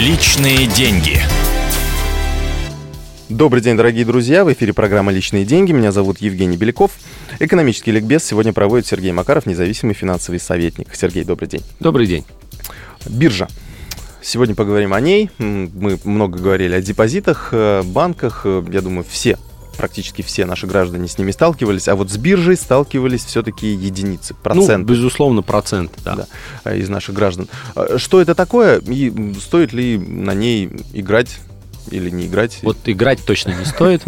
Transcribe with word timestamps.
Личные 0.00 0.66
деньги. 0.66 1.18
Добрый 3.28 3.62
день, 3.62 3.76
дорогие 3.76 4.06
друзья. 4.06 4.46
В 4.46 4.52
эфире 4.54 4.72
программа 4.72 5.12
«Личные 5.12 5.44
деньги». 5.44 5.72
Меня 5.72 5.92
зовут 5.92 6.22
Евгений 6.22 6.56
Беляков. 6.56 6.92
Экономический 7.38 7.90
ликбез 7.90 8.24
сегодня 8.24 8.54
проводит 8.54 8.86
Сергей 8.86 9.12
Макаров, 9.12 9.44
независимый 9.44 9.94
финансовый 9.94 10.38
советник. 10.38 10.94
Сергей, 10.94 11.24
добрый 11.24 11.50
день. 11.50 11.62
Добрый 11.80 12.06
день. 12.06 12.24
Биржа. 13.10 13.46
Сегодня 14.22 14.54
поговорим 14.54 14.94
о 14.94 15.00
ней. 15.02 15.28
Мы 15.36 15.98
много 16.04 16.38
говорили 16.38 16.74
о 16.74 16.80
депозитах, 16.80 17.50
э, 17.52 17.82
банках. 17.82 18.46
Э, 18.46 18.64
я 18.72 18.80
думаю, 18.80 19.04
все 19.06 19.36
практически 19.80 20.20
все 20.20 20.44
наши 20.44 20.66
граждане 20.66 21.08
с 21.08 21.16
ними 21.16 21.30
сталкивались, 21.30 21.88
а 21.88 21.96
вот 21.96 22.10
с 22.10 22.18
биржей 22.18 22.56
сталкивались 22.56 23.24
все-таки 23.24 23.66
единицы, 23.66 24.34
проценты. 24.34 24.76
Ну, 24.76 24.84
безусловно, 24.84 25.40
процент, 25.40 25.92
да. 26.04 26.16
да. 26.16 26.26
Э, 26.64 26.76
из 26.76 26.90
наших 26.90 27.14
граждан. 27.14 27.48
Что 27.96 28.20
это 28.20 28.34
такое 28.34 28.78
и 28.80 29.10
стоит 29.40 29.72
ли 29.72 29.96
на 29.96 30.34
ней 30.34 30.68
играть 30.92 31.38
или 31.90 32.10
не 32.10 32.26
играть? 32.26 32.58
Вот 32.60 32.76
играть 32.84 33.24
точно 33.24 33.54
не 33.58 33.64
стоит. 33.64 34.02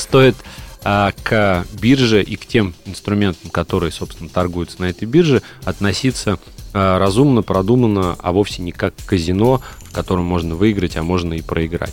Стоит 0.00 0.36
а, 0.84 1.12
к 1.22 1.66
бирже 1.78 2.22
и 2.22 2.36
к 2.36 2.46
тем 2.46 2.72
инструментам, 2.86 3.50
которые, 3.50 3.92
собственно, 3.92 4.30
торгуются 4.30 4.80
на 4.80 4.86
этой 4.86 5.04
бирже, 5.04 5.42
относиться 5.64 6.38
а, 6.72 6.98
разумно, 6.98 7.42
продуманно, 7.42 8.16
а 8.22 8.32
вовсе 8.32 8.62
не 8.62 8.72
как 8.72 8.94
казино, 9.04 9.60
в 9.80 9.92
котором 9.92 10.24
можно 10.24 10.54
выиграть, 10.54 10.96
а 10.96 11.02
можно 11.02 11.34
и 11.34 11.42
проиграть. 11.42 11.92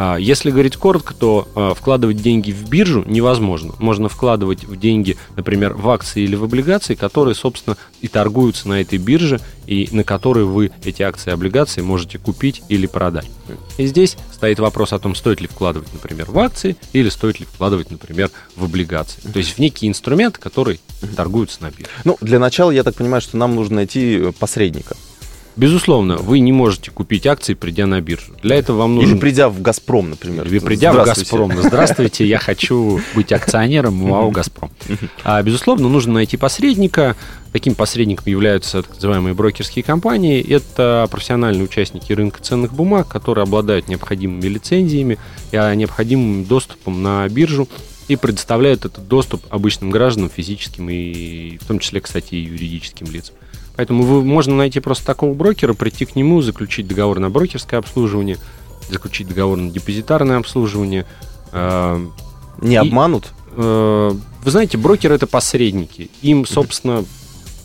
А, 0.00 0.16
если 0.16 0.52
говорить 0.52 0.76
коротко, 0.76 1.12
то 1.12 1.48
а, 1.56 1.74
вкладывать 1.74 2.18
деньги 2.18 2.52
в 2.52 2.70
биржу 2.70 3.02
невозможно. 3.04 3.74
Можно 3.80 4.08
вкладывать 4.08 4.62
в 4.62 4.78
деньги, 4.78 5.16
например, 5.34 5.74
в 5.74 5.90
акции 5.90 6.22
или 6.22 6.36
в 6.36 6.44
облигации, 6.44 6.94
которые, 6.94 7.34
собственно, 7.34 7.76
и 8.00 8.06
торгуются 8.06 8.68
на 8.68 8.80
этой 8.80 8.98
бирже, 8.98 9.40
и 9.66 9.88
на 9.90 10.04
которые 10.04 10.46
вы 10.46 10.70
эти 10.84 11.02
акции 11.02 11.30
и 11.30 11.34
облигации 11.34 11.80
можете 11.80 12.18
купить 12.18 12.62
или 12.68 12.86
продать. 12.86 13.28
И 13.76 13.88
здесь 13.88 14.16
стоит 14.32 14.60
вопрос 14.60 14.92
о 14.92 15.00
том, 15.00 15.16
стоит 15.16 15.40
ли 15.40 15.48
вкладывать, 15.48 15.92
например, 15.92 16.30
в 16.30 16.38
акции 16.38 16.76
или 16.92 17.08
стоит 17.08 17.40
ли 17.40 17.46
вкладывать, 17.46 17.90
например, 17.90 18.30
в 18.54 18.64
облигации. 18.64 19.20
То 19.20 19.38
есть 19.40 19.54
в 19.54 19.58
некий 19.58 19.88
инструмент, 19.88 20.38
который 20.38 20.78
торгуется 21.16 21.60
на 21.60 21.72
бирже. 21.72 21.90
Ну, 22.04 22.16
для 22.20 22.38
начала, 22.38 22.70
я 22.70 22.84
так 22.84 22.94
понимаю, 22.94 23.20
что 23.20 23.36
нам 23.36 23.56
нужно 23.56 23.76
найти 23.76 24.30
посредника. 24.38 24.96
Безусловно, 25.58 26.18
вы 26.18 26.38
не 26.38 26.52
можете 26.52 26.92
купить 26.92 27.26
акции, 27.26 27.54
придя 27.54 27.86
на 27.86 28.00
биржу. 28.00 28.32
Для 28.44 28.54
этого 28.54 28.78
вам 28.78 28.94
нужно... 28.94 29.10
Или 29.10 29.18
придя 29.18 29.48
в 29.48 29.60
«Газпром», 29.60 30.10
например. 30.10 30.46
Или 30.46 30.60
придя 30.60 30.92
в 30.92 31.04
«Газпром». 31.04 31.52
Здравствуйте, 31.60 32.24
я 32.24 32.38
хочу 32.38 33.00
быть 33.16 33.32
акционером 33.32 33.94
МАО 33.94 34.30
«Газпром». 34.30 34.70
А, 35.24 35.42
безусловно, 35.42 35.88
нужно 35.88 36.12
найти 36.12 36.36
посредника. 36.36 37.16
Таким 37.50 37.74
посредником 37.74 38.26
являются 38.26 38.84
так 38.84 38.94
называемые 38.94 39.34
брокерские 39.34 39.82
компании. 39.82 40.48
Это 40.48 41.08
профессиональные 41.10 41.64
участники 41.64 42.12
рынка 42.12 42.40
ценных 42.40 42.72
бумаг, 42.72 43.08
которые 43.08 43.42
обладают 43.42 43.88
необходимыми 43.88 44.46
лицензиями 44.46 45.18
и 45.50 45.56
необходимым 45.56 46.44
доступом 46.44 47.02
на 47.02 47.28
биржу 47.28 47.68
и 48.06 48.14
предоставляют 48.14 48.84
этот 48.84 49.08
доступ 49.08 49.42
обычным 49.50 49.90
гражданам, 49.90 50.30
физическим 50.30 50.88
и 50.88 51.58
в 51.58 51.64
том 51.66 51.80
числе, 51.80 52.00
кстати, 52.00 52.36
и 52.36 52.44
юридическим 52.44 53.10
лицам. 53.10 53.34
Поэтому 53.78 54.02
вы, 54.02 54.24
можно 54.24 54.56
найти 54.56 54.80
просто 54.80 55.06
такого 55.06 55.34
брокера, 55.34 55.72
прийти 55.72 56.04
к 56.04 56.16
нему, 56.16 56.42
заключить 56.42 56.88
договор 56.88 57.20
на 57.20 57.30
брокерское 57.30 57.78
обслуживание, 57.78 58.36
заключить 58.90 59.28
договор 59.28 59.56
на 59.56 59.70
депозитарное 59.70 60.36
обслуживание. 60.36 61.06
Э, 61.52 62.04
Не 62.60 62.74
и, 62.74 62.76
обманут? 62.78 63.28
Э, 63.52 64.10
вы 64.42 64.50
знаете, 64.50 64.78
брокеры 64.78 65.14
это 65.14 65.28
посредники. 65.28 66.10
Им, 66.22 66.44
собственно, 66.44 67.04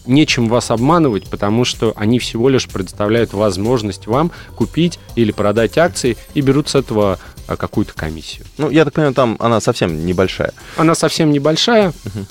нечем 0.06 0.50
вас 0.50 0.70
обманывать, 0.70 1.32
потому 1.32 1.66
что 1.66 1.94
они 1.96 2.20
всего 2.20 2.48
лишь 2.48 2.68
предоставляют 2.68 3.34
возможность 3.34 4.06
вам 4.06 4.30
купить 4.56 5.00
или 5.16 5.32
продать 5.32 5.80
акции 5.80 6.16
и 6.36 6.42
берут 6.42 6.70
с 6.70 6.76
этого 6.76 7.18
а, 7.48 7.56
какую-то 7.56 7.94
комиссию. 7.96 8.46
Ну, 8.60 8.70
я 8.70 8.86
так 8.86 8.94
понимаю, 8.94 9.16
там 9.16 9.36
она 9.40 9.60
совсем 9.62 10.06
небольшая. 10.06 10.54
Она 10.78 10.94
совсем 10.94 11.32
небольшая. 11.32 11.90
Угу. 11.90 12.26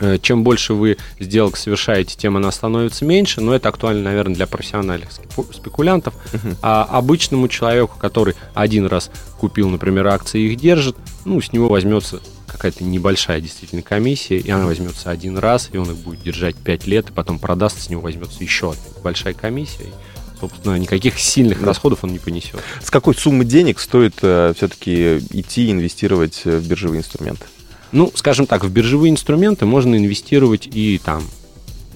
Э, 0.00 0.18
чем 0.20 0.44
больше 0.44 0.74
вы 0.74 0.96
сделок 1.18 1.56
совершаете, 1.56 2.16
тем 2.16 2.36
она 2.36 2.52
становится 2.52 3.04
меньше, 3.04 3.40
но 3.40 3.54
это 3.54 3.68
актуально, 3.68 4.04
наверное, 4.04 4.34
для 4.34 4.46
профессиональных 4.46 5.10
спекулянтов. 5.12 6.14
Uh-huh. 6.32 6.56
А 6.62 6.84
обычному 6.84 7.48
человеку, 7.48 7.98
который 7.98 8.34
один 8.54 8.86
раз 8.86 9.10
купил, 9.38 9.68
например, 9.68 10.06
акции 10.08 10.40
и 10.40 10.52
их 10.52 10.56
держит, 10.56 10.96
ну, 11.24 11.40
с 11.40 11.52
него 11.52 11.68
возьмется 11.68 12.20
какая-то 12.46 12.82
небольшая 12.84 13.40
действительно 13.40 13.82
комиссия, 13.82 14.38
и 14.38 14.50
она 14.50 14.66
возьмется 14.66 15.10
один 15.10 15.36
раз, 15.38 15.68
и 15.72 15.76
он 15.76 15.90
их 15.90 15.98
будет 15.98 16.22
держать 16.22 16.56
5 16.56 16.86
лет, 16.86 17.10
и 17.10 17.12
потом 17.12 17.38
продаст, 17.38 17.80
с 17.80 17.90
него 17.90 18.02
возьмется 18.02 18.42
еще 18.42 18.70
одна 18.70 18.82
большая 19.02 19.34
комиссия. 19.34 19.84
И, 19.84 20.38
собственно, 20.40 20.76
никаких 20.76 21.18
сильных 21.18 21.60
да. 21.60 21.66
расходов 21.66 22.04
он 22.04 22.12
не 22.12 22.18
понесет. 22.18 22.60
С 22.82 22.90
какой 22.90 23.14
суммы 23.14 23.44
денег 23.44 23.78
стоит 23.80 24.14
э, 24.22 24.54
все-таки 24.56 25.18
идти 25.30 25.70
инвестировать 25.70 26.44
в 26.44 26.66
биржевые 26.66 27.00
инструменты? 27.00 27.44
Ну, 27.92 28.12
скажем 28.14 28.46
так, 28.46 28.64
в 28.64 28.70
биржевые 28.70 29.10
инструменты 29.10 29.66
можно 29.66 29.96
инвестировать 29.96 30.66
и 30.66 31.00
там 31.02 31.22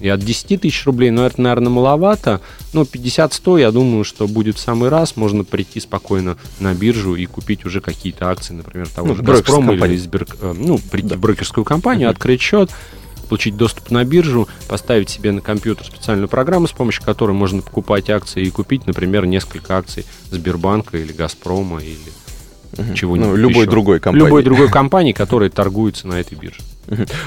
и 0.03 0.09
от 0.09 0.19
10 0.19 0.59
тысяч 0.59 0.85
рублей, 0.85 1.11
но 1.11 1.25
это, 1.25 1.39
наверное, 1.41 1.69
маловато. 1.69 2.41
Но 2.73 2.81
50-100, 2.81 3.61
я 3.61 3.71
думаю, 3.71 4.03
что 4.03 4.27
будет 4.27 4.57
в 4.57 4.59
самый 4.59 4.89
раз. 4.89 5.15
Можно 5.15 5.45
прийти 5.45 5.79
спокойно 5.79 6.37
на 6.59 6.73
биржу 6.73 7.15
и 7.15 7.25
купить 7.25 7.63
уже 7.63 7.79
какие-то 7.79 8.29
акции, 8.29 8.53
например, 8.53 8.89
того 8.89 9.07
ну, 9.07 9.15
же 9.15 9.23
«Газпрома» 9.23 9.75
или 9.75 9.95
Сбер... 9.95 10.27
Э, 10.41 10.53
ну, 10.57 10.77
прийти 10.77 11.07
да. 11.07 11.15
в 11.15 11.19
брокерскую 11.19 11.63
компанию, 11.63 12.09
uh-huh. 12.09 12.11
открыть 12.11 12.41
счет, 12.41 12.69
получить 13.29 13.55
доступ 13.55 13.91
на 13.91 14.03
биржу, 14.03 14.49
поставить 14.67 15.09
себе 15.09 15.31
на 15.31 15.39
компьютер 15.39 15.85
специальную 15.85 16.27
программу, 16.27 16.67
с 16.67 16.73
помощью 16.73 17.01
которой 17.05 17.31
можно 17.31 17.61
покупать 17.61 18.09
акции 18.09 18.43
и 18.43 18.49
купить, 18.49 18.85
например, 18.85 19.25
несколько 19.25 19.77
акций 19.77 20.05
Сбербанка 20.31 20.97
или 20.97 21.13
«Газпрома» 21.13 21.79
или 21.81 22.11
угу. 22.77 22.93
чего-нибудь 22.93 23.29
ну, 23.29 23.35
любой 23.35 23.63
еще. 23.63 23.71
другой 23.71 23.99
компании. 23.99 24.25
Любой 24.25 24.43
другой 24.43 24.69
компании, 24.69 25.11
которая 25.11 25.49
торгуется 25.49 26.07
на 26.07 26.15
этой 26.15 26.35
бирже. 26.37 26.61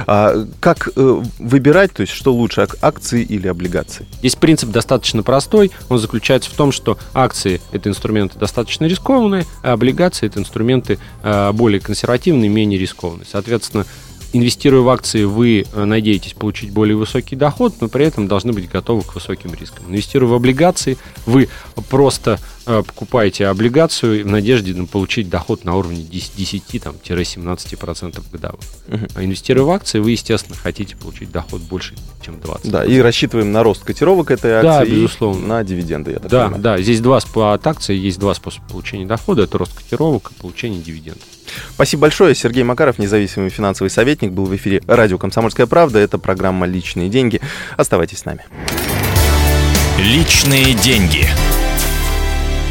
А 0.07 0.47
как 0.61 0.91
э, 0.95 1.23
выбирать, 1.39 1.93
то 1.93 2.03
есть 2.03 2.12
что 2.12 2.33
лучше, 2.33 2.67
акции 2.83 3.23
или 3.23 3.49
облигации? 3.49 4.07
Здесь 4.19 4.37
принцип 4.37 4.71
достаточно 4.71 5.23
простой. 5.23 5.71
Он 5.89 5.99
заключается 5.99 6.51
в 6.51 6.55
том, 6.55 6.73
что 6.73 6.99
акции– 7.15 7.61
это 7.73 7.89
инструменты 7.89 8.39
достаточно 8.39 8.84
рискованные, 8.84 9.47
а 9.62 9.73
облигации– 9.73 10.27
это 10.29 10.41
инструменты 10.41 10.99
э, 11.23 11.53
более 11.53 11.81
консервативные, 11.81 12.51
менее 12.51 12.78
рискованные. 12.78 13.27
Соответственно, 13.31 13.87
инвестируя 14.36 14.82
в 14.82 14.88
акции, 14.88 15.24
вы 15.24 15.64
э, 15.72 15.84
надеетесь 15.84 16.34
получить 16.34 16.70
более 16.70 16.97
высокий 16.97 17.34
доход, 17.36 17.74
но 17.80 17.88
при 17.88 18.04
этом 18.04 18.28
должны 18.28 18.52
быть 18.52 18.69
готовы 18.69 19.02
к 19.02 19.14
высоким 19.14 19.54
рискам. 19.54 19.86
Инвестируя 19.88 20.30
в 20.30 20.34
облигации, 20.34 20.98
вы 21.26 21.48
просто 21.88 22.38
э, 22.66 22.82
покупаете 22.86 23.47
облигацию 23.47 24.24
в 24.24 24.28
надежде 24.28 24.74
на 24.74 24.86
получить 24.86 25.28
доход 25.28 25.64
на 25.64 25.76
уровне 25.76 26.02
10-17% 26.02 28.22
годовых. 28.32 28.60
Угу. 28.88 29.06
А 29.14 29.24
инвестируя 29.24 29.64
в 29.64 29.70
акции, 29.70 29.98
вы, 29.98 30.12
естественно, 30.12 30.56
хотите 30.56 30.97
получить 30.97 31.30
доход 31.30 31.60
больше, 31.62 31.94
чем 32.22 32.36
20%. 32.36 32.60
Да, 32.64 32.84
и 32.84 32.98
рассчитываем 32.98 33.53
на 33.53 33.62
рост 33.62 33.84
котировок 33.84 34.30
этой 34.30 34.53
акции 34.53 34.68
да, 34.68 34.84
безусловно. 34.84 35.47
на 35.47 35.64
дивиденды, 35.64 36.12
я 36.12 36.18
так 36.18 36.30
да, 36.30 36.44
понимаю. 36.44 36.62
Да, 36.62 36.80
здесь 36.80 37.00
два, 37.00 37.18
от 37.18 37.66
акции 37.66 37.97
есть 37.97 38.18
два 38.18 38.34
способа 38.34 38.66
получения 38.68 39.06
дохода. 39.06 39.42
Это 39.42 39.58
рост 39.58 39.74
котировок 39.74 40.30
и 40.30 40.34
получение 40.41 40.82
дивидендов. 40.82 41.24
Спасибо 41.71 42.03
большое. 42.03 42.34
Сергей 42.34 42.62
Макаров, 42.62 42.99
независимый 42.99 43.50
финансовый 43.50 43.89
советник, 43.89 44.33
был 44.33 44.47
в 44.47 44.56
эфире 44.56 44.83
радио 44.87 45.19
«Комсомольская 45.19 45.67
правда». 45.67 45.99
Это 45.99 46.19
программа 46.19 46.67
«Личные 46.67 47.09
деньги». 47.09 47.41
Оставайтесь 47.77 48.19
с 48.19 48.25
нами. 48.25 48.44
Личные 49.99 50.75
деньги. 50.75 51.27